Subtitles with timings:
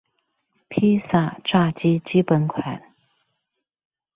[0.67, 2.83] 披薩炸雞基本款